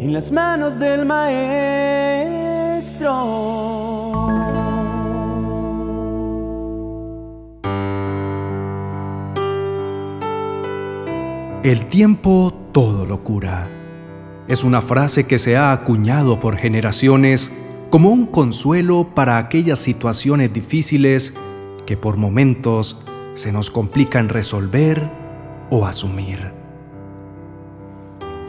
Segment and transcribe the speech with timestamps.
[0.00, 1.50] en las manos del maestro.
[11.62, 13.68] El tiempo todo lo cura.
[14.48, 17.52] Es una frase que se ha acuñado por generaciones
[17.90, 21.34] como un consuelo para aquellas situaciones difíciles
[21.84, 23.04] que por momentos
[23.34, 25.10] se nos complican resolver
[25.70, 26.59] o asumir.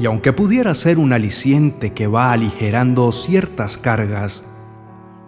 [0.02, 4.44] Y aunque pudiera ser un aliciente que va aligerando ciertas cargas,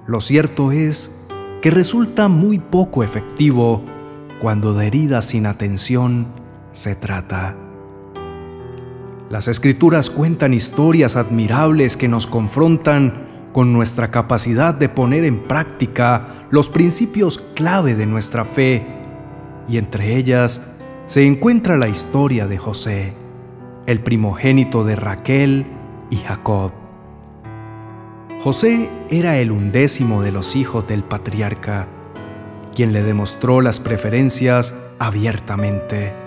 [0.07, 1.27] lo cierto es
[1.61, 3.83] que resulta muy poco efectivo
[4.41, 6.25] cuando de heridas sin atención
[6.71, 7.55] se trata.
[9.29, 16.47] Las escrituras cuentan historias admirables que nos confrontan con nuestra capacidad de poner en práctica
[16.49, 18.87] los principios clave de nuestra fe,
[19.69, 20.63] y entre ellas
[21.05, 23.22] se encuentra la historia de José,
[23.85, 25.65] el primogénito de Raquel
[26.09, 26.71] y Jacob.
[28.41, 31.87] José era el undécimo de los hijos del patriarca,
[32.75, 36.23] quien le demostró las preferencias abiertamente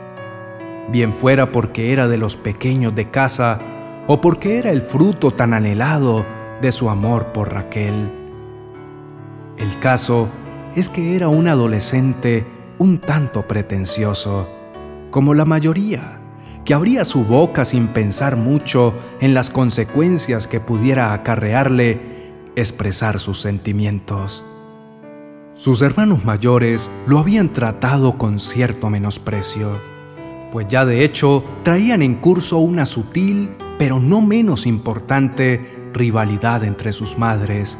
[0.89, 3.59] bien fuera porque era de los pequeños de casa
[4.07, 6.25] o porque era el fruto tan anhelado
[6.61, 8.11] de su amor por Raquel.
[9.59, 10.29] El caso
[10.75, 12.47] es que era un adolescente
[12.79, 14.47] un tanto pretencioso,
[15.11, 16.21] como la mayoría,
[16.67, 23.41] que abría su boca sin pensar mucho en las consecuencias que pudiera acarrearle expresar sus
[23.41, 24.45] sentimientos.
[25.55, 29.97] Sus hermanos mayores lo habían tratado con cierto menosprecio
[30.57, 36.93] pues ya de hecho traían en curso una sutil, pero no menos importante, rivalidad entre
[36.93, 37.79] sus madres,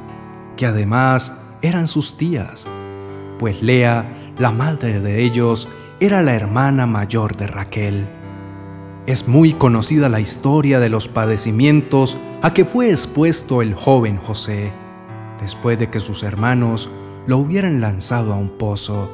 [0.59, 2.69] que además eran sus tías,
[3.39, 5.69] pues Lea, la madre de ellos,
[6.01, 8.09] era la hermana mayor de Raquel.
[9.07, 14.73] Es muy conocida la historia de los padecimientos a que fue expuesto el joven José,
[15.41, 16.91] después de que sus hermanos
[17.29, 19.09] lo hubieran lanzado a un pozo,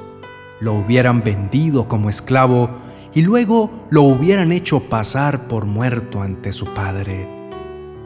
[0.60, 2.70] lo hubieran vendido como esclavo
[3.12, 7.28] y luego lo hubieran hecho pasar por muerto ante su padre.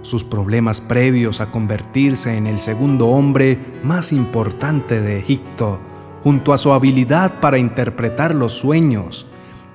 [0.03, 5.79] Sus problemas previos a convertirse en el segundo hombre más importante de Egipto,
[6.25, 9.29] junto a su habilidad para interpretar los sueños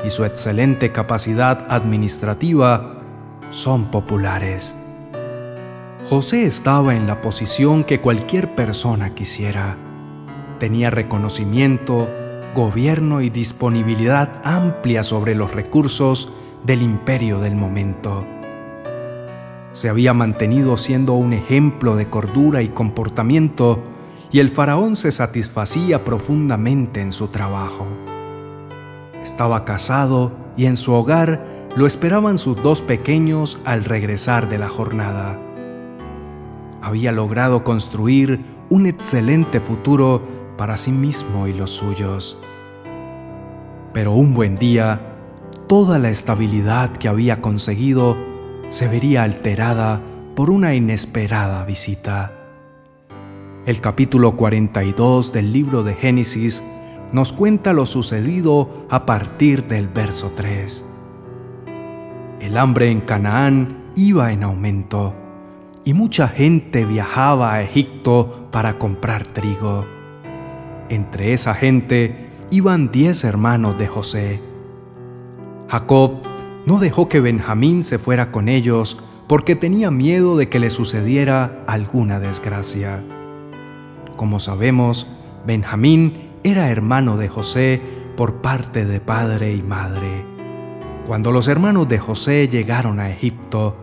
[0.03, 3.01] y su excelente capacidad administrativa,
[3.49, 4.75] son populares.
[6.09, 9.77] José estaba en la posición que cualquier persona quisiera.
[10.59, 12.09] Tenía reconocimiento,
[12.55, 16.33] gobierno y disponibilidad amplia sobre los recursos
[16.63, 18.25] del imperio del momento.
[19.73, 23.81] Se había mantenido siendo un ejemplo de cordura y comportamiento
[24.31, 27.87] y el faraón se satisfacía profundamente en su trabajo.
[29.23, 34.69] Estaba casado y en su hogar lo esperaban sus dos pequeños al regresar de la
[34.69, 35.39] jornada.
[36.81, 40.21] Había logrado construir un excelente futuro
[40.57, 42.37] para sí mismo y los suyos.
[43.93, 44.99] Pero un buen día,
[45.67, 48.17] toda la estabilidad que había conseguido
[48.69, 50.01] se vería alterada
[50.35, 52.31] por una inesperada visita.
[53.65, 56.63] El capítulo 42 del libro de Génesis
[57.11, 60.85] nos cuenta lo sucedido a partir del verso 3.
[62.39, 65.13] El hambre en Canaán iba en aumento
[65.83, 69.85] y mucha gente viajaba a Egipto para comprar trigo.
[70.89, 74.41] Entre esa gente iban diez hermanos de José.
[75.67, 76.19] Jacob
[76.65, 81.63] no dejó que Benjamín se fuera con ellos porque tenía miedo de que le sucediera
[81.67, 83.01] alguna desgracia.
[84.17, 85.07] Como sabemos,
[85.45, 87.81] Benjamín era hermano de José
[88.17, 90.25] por parte de padre y madre.
[91.05, 93.75] Cuando los hermanos de José llegaron a Egipto,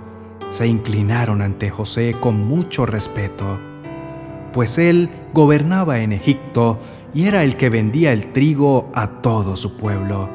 [0.50, 3.58] se inclinaron ante José con mucho respeto,
[4.52, 6.78] pues él gobernaba en Egipto
[7.14, 10.28] y era el que vendía el trigo a todo su pueblo.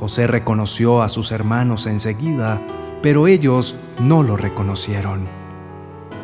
[0.00, 2.60] José reconoció a sus hermanos enseguida,
[3.02, 5.28] pero ellos no lo reconocieron.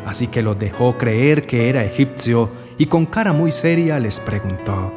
[0.06, 2.49] Así que los dejó creer que era egipcio
[2.81, 4.91] y con cara muy seria les preguntó,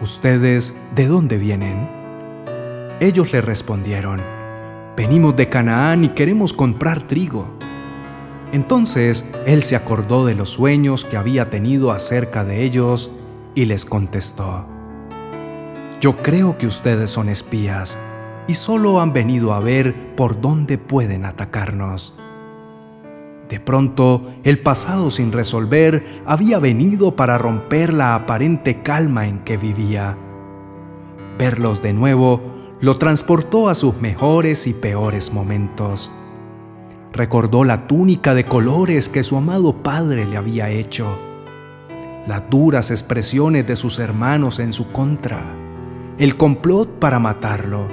[0.00, 1.88] ¿Ustedes de dónde vienen?
[2.98, 4.20] Ellos le respondieron,
[4.96, 7.46] venimos de Canaán y queremos comprar trigo.
[8.50, 13.12] Entonces él se acordó de los sueños que había tenido acerca de ellos
[13.54, 14.66] y les contestó,
[16.00, 17.96] Yo creo que ustedes son espías
[18.48, 22.18] y solo han venido a ver por dónde pueden atacarnos.
[23.52, 29.58] De pronto, el pasado sin resolver había venido para romper la aparente calma en que
[29.58, 30.16] vivía.
[31.38, 32.40] Verlos de nuevo
[32.80, 36.10] lo transportó a sus mejores y peores momentos.
[37.12, 41.18] Recordó la túnica de colores que su amado padre le había hecho,
[42.26, 45.44] las duras expresiones de sus hermanos en su contra,
[46.16, 47.86] el complot para matarlo,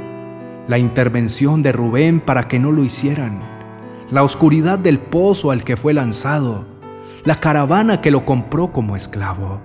[0.70, 3.59] la intervención de Rubén para que no lo hicieran,
[4.12, 6.66] la oscuridad del pozo al que fue lanzado,
[7.24, 9.62] la caravana que lo compró como esclavo.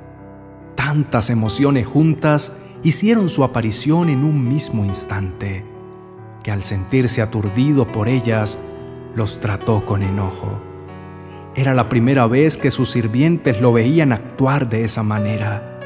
[0.74, 5.64] Tantas emociones juntas hicieron su aparición en un mismo instante,
[6.42, 8.58] que al sentirse aturdido por ellas,
[9.14, 10.60] los trató con enojo.
[11.54, 15.78] Era la primera vez que sus sirvientes lo veían actuar de esa manera.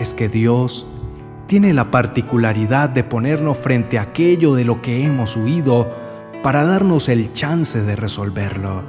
[0.00, 0.86] Es que Dios
[1.46, 6.05] tiene la particularidad de ponernos frente a aquello de lo que hemos huido
[6.42, 8.82] para darnos el chance de resolverlo.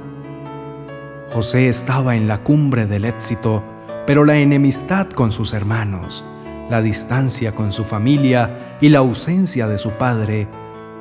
[1.32, 3.62] José estaba en la cumbre del éxito,
[4.06, 6.24] pero la enemistad con sus hermanos,
[6.70, 10.48] la distancia con su familia y la ausencia de su padre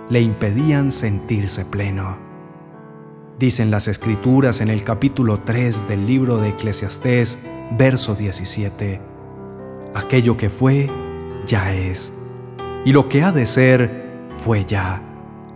[0.09, 2.17] le impedían sentirse pleno.
[3.39, 7.37] Dicen las escrituras en el capítulo 3 del libro de Eclesiastés,
[7.77, 8.99] verso 17,
[9.93, 10.89] Aquello que fue,
[11.45, 12.13] ya es,
[12.83, 14.07] y lo que ha de ser,
[14.37, 15.01] fue ya,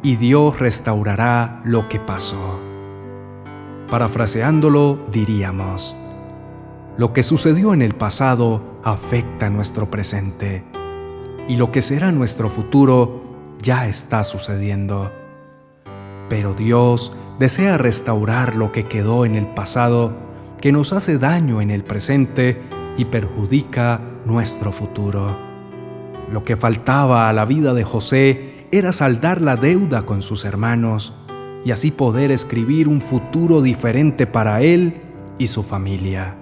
[0.03, 2.59] y Dios restaurará lo que pasó.
[3.89, 5.95] Parafraseándolo, diríamos,
[6.97, 10.63] lo que sucedió en el pasado afecta nuestro presente,
[11.47, 13.21] y lo que será nuestro futuro
[13.61, 15.11] ya está sucediendo.
[16.29, 20.13] Pero Dios desea restaurar lo que quedó en el pasado,
[20.61, 22.61] que nos hace daño en el presente
[22.97, 25.35] y perjudica nuestro futuro.
[26.31, 31.13] Lo que faltaba a la vida de José era saldar la deuda con sus hermanos
[31.65, 35.01] y así poder escribir un futuro diferente para él
[35.37, 36.37] y su familia.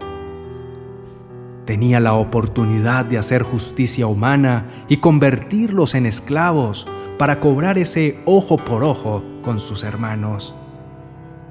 [1.66, 6.88] Tenía la oportunidad de hacer justicia humana y convertirlos en esclavos
[7.18, 10.56] para cobrar ese ojo por ojo con sus hermanos,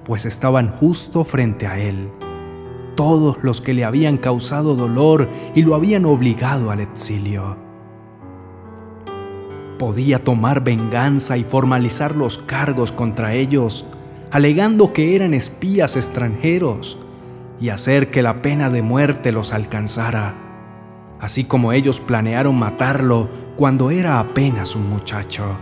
[0.05, 2.09] pues estaban justo frente a él,
[2.97, 7.68] todos los que le habían causado dolor y lo habían obligado al exilio.
[9.79, 13.87] Podía tomar venganza y formalizar los cargos contra ellos,
[14.31, 16.99] alegando que eran espías extranjeros,
[17.61, 20.35] y hacer que la pena de muerte los alcanzara,
[21.21, 25.57] así como ellos planearon matarlo cuando era apenas un muchacho.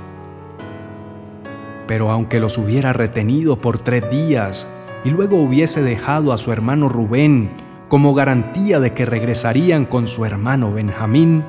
[1.87, 4.69] Pero aunque los hubiera retenido por tres días
[5.05, 7.51] y luego hubiese dejado a su hermano Rubén
[7.89, 11.45] como garantía de que regresarían con su hermano Benjamín,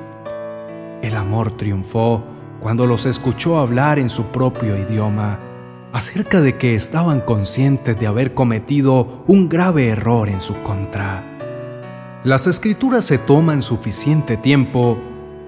[1.02, 2.24] el amor triunfó
[2.60, 5.40] cuando los escuchó hablar en su propio idioma
[5.92, 11.24] acerca de que estaban conscientes de haber cometido un grave error en su contra.
[12.24, 14.98] Las escrituras se toman suficiente tiempo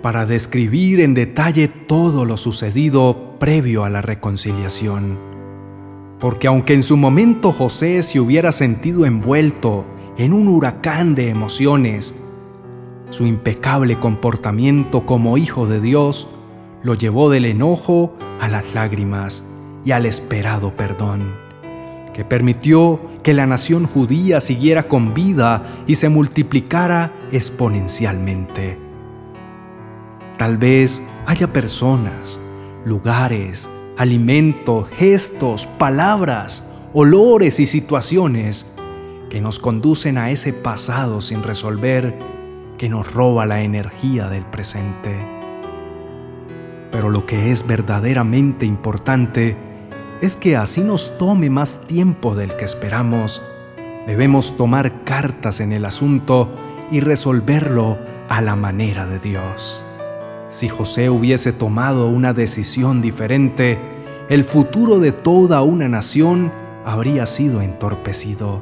[0.02, 5.18] para describir en detalle todo lo sucedido previo a la reconciliación.
[6.20, 9.84] Porque aunque en su momento José se hubiera sentido envuelto
[10.16, 12.14] en un huracán de emociones,
[13.10, 16.28] su impecable comportamiento como hijo de Dios
[16.82, 19.44] lo llevó del enojo a las lágrimas
[19.84, 21.32] y al esperado perdón,
[22.14, 28.78] que permitió que la nación judía siguiera con vida y se multiplicara exponencialmente.
[30.38, 32.40] Tal vez haya personas,
[32.84, 33.68] lugares,
[33.98, 38.72] alimentos, gestos, palabras, olores y situaciones
[39.28, 42.18] que nos conducen a ese pasado sin resolver
[42.78, 45.39] que nos roba la energía del presente.
[46.90, 49.56] Pero lo que es verdaderamente importante
[50.20, 53.42] es que así nos tome más tiempo del que esperamos,
[54.06, 56.50] debemos tomar cartas en el asunto
[56.90, 59.82] y resolverlo a la manera de Dios.
[60.50, 63.78] Si José hubiese tomado una decisión diferente,
[64.28, 66.52] el futuro de toda una nación
[66.84, 68.60] habría sido entorpecido.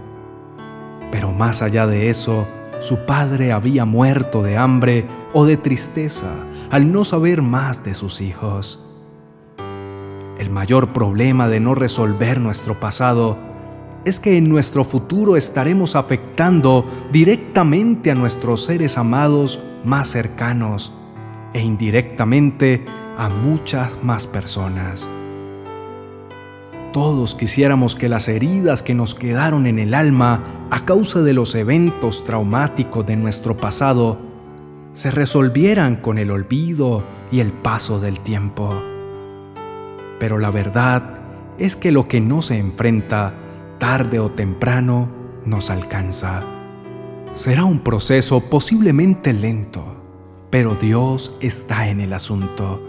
[1.11, 2.47] Pero más allá de eso,
[2.81, 6.31] su padre había muerto de hambre o de tristeza
[6.71, 8.85] al no saber más de sus hijos.
[10.39, 13.37] El mayor problema de no resolver nuestro pasado
[14.05, 20.93] es que en nuestro futuro estaremos afectando directamente a nuestros seres amados más cercanos
[21.53, 22.85] e indirectamente
[23.17, 25.09] a muchas más personas.
[26.93, 31.55] Todos quisiéramos que las heridas que nos quedaron en el alma a causa de los
[31.55, 34.28] eventos traumáticos de nuestro pasado
[34.99, 38.83] se resolvieran con el olvido y el paso del tiempo.
[40.19, 41.21] Pero la verdad
[41.57, 43.33] es que lo que no se enfrenta,
[43.79, 45.09] tarde o temprano,
[45.45, 46.43] nos alcanza.
[47.33, 49.99] Será un proceso posiblemente lento
[50.51, 52.83] pero Dios está en el asunto.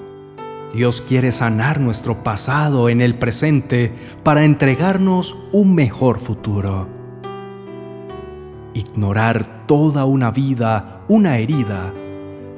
[0.73, 6.87] Dios quiere sanar nuestro pasado en el presente para entregarnos un mejor futuro.
[8.73, 11.93] Ignorar toda una vida, una herida,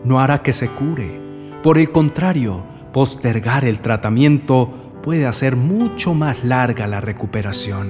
[0.06, 1.20] no hará que se cure.
[1.62, 2.64] Por el contrario,
[2.94, 4.70] postergar el tratamiento
[5.04, 7.90] puede hacer mucho más larga la recuperación.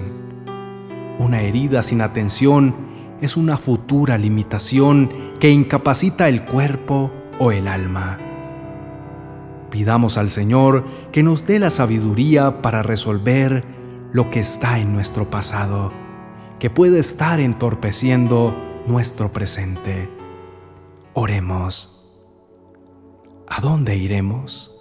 [1.20, 2.74] Una herida sin atención
[3.22, 8.18] es una futura limitación que incapacita el cuerpo o el alma.
[9.70, 13.66] Pidamos al Señor que nos dé la sabiduría para resolver
[14.14, 15.92] lo que está en nuestro pasado,
[16.58, 20.10] que puede estar entorpeciendo nuestro presente.
[21.14, 22.02] Oremos.
[23.48, 24.72] ¿A dónde iremos?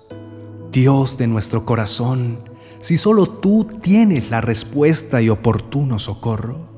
[0.70, 2.48] Dios de nuestro corazón,
[2.80, 6.68] si solo tú tienes la respuesta y oportuno socorro.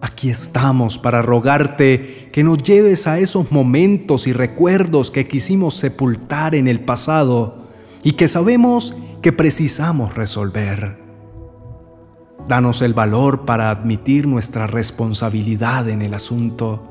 [0.00, 6.54] Aquí estamos para rogarte que nos lleves a esos momentos y recuerdos que quisimos sepultar
[6.54, 7.68] en el pasado
[8.02, 11.07] y que sabemos que precisamos resolver.
[12.48, 16.82] Danos el valor para admitir nuestra responsabilidad en el asunto,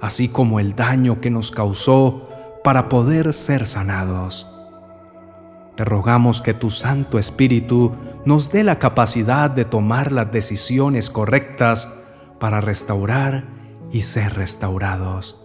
[0.00, 2.28] así como el daño que nos causó
[2.64, 4.52] para poder ser sanados.
[5.76, 7.92] Te rogamos que tu Santo Espíritu
[8.24, 11.94] nos dé la capacidad de tomar las decisiones correctas
[12.40, 13.44] para restaurar
[13.92, 15.40] y ser restaurados.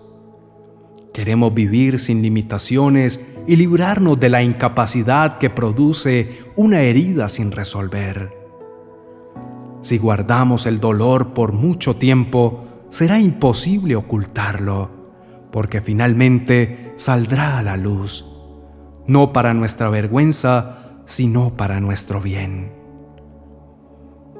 [1.13, 8.34] Queremos vivir sin limitaciones y librarnos de la incapacidad que produce una herida sin resolver.
[9.85, 14.89] Si guardamos el dolor por mucho tiempo, será imposible ocultarlo,
[15.51, 18.25] porque finalmente saldrá a la luz,
[19.05, 22.71] no para nuestra vergüenza, sino para nuestro bien.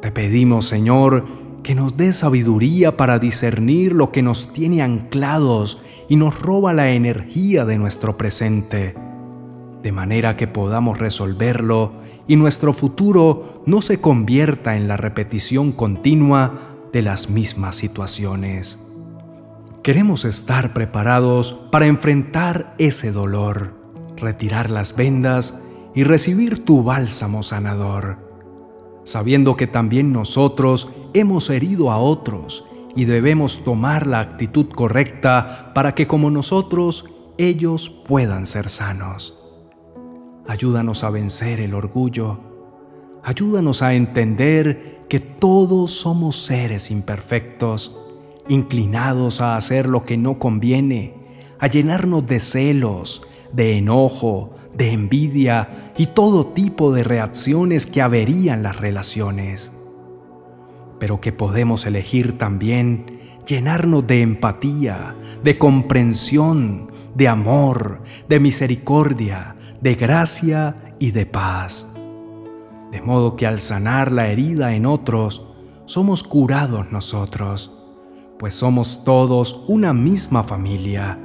[0.02, 1.28] Te pedimos, Señor,
[1.62, 6.90] que nos dé sabiduría para discernir lo que nos tiene anclados y nos roba la
[6.90, 8.96] energía de nuestro presente,
[9.84, 16.78] de manera que podamos resolverlo y nuestro futuro no se convierta en la repetición continua
[16.92, 18.80] de las mismas situaciones.
[19.84, 23.74] Queremos estar preparados para enfrentar ese dolor,
[24.18, 25.62] retirar las vendas
[25.94, 28.26] y recibir tu bálsamo sanador
[29.06, 32.66] sabiendo que también nosotros hemos herido a otros
[32.96, 37.06] y debemos tomar la actitud correcta para que como nosotros
[37.38, 39.45] ellos puedan ser sanos.
[40.48, 42.40] Ayúdanos a vencer el orgullo.
[43.24, 47.98] Ayúdanos a entender que todos somos seres imperfectos,
[48.48, 51.16] inclinados a hacer lo que no conviene,
[51.60, 53.24] a llenarnos de celos,
[53.54, 59.72] de enojo, de envidia y todo tipo de reacciones que averían las relaciones,
[61.00, 69.96] pero que podemos elegir también llenarnos de empatía, de comprensión, de amor, de misericordia, de
[69.96, 71.88] gracia y de paz.
[72.92, 75.48] De modo que al sanar la herida en otros,
[75.86, 77.72] somos curados nosotros,
[78.40, 81.20] pues somos todos una misma familia,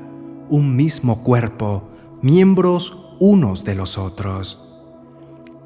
[0.49, 1.85] un mismo cuerpo,
[2.23, 4.66] miembros unos de los otros.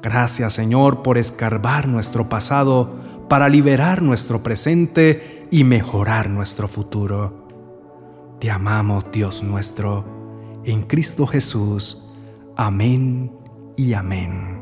[0.01, 2.95] Gracias Señor por escarbar nuestro pasado
[3.27, 7.45] para liberar nuestro presente y mejorar nuestro futuro.
[8.39, 10.05] Te amamos Dios nuestro,
[10.63, 12.07] en Cristo Jesús.
[12.57, 13.31] Amén
[13.75, 14.54] y amén.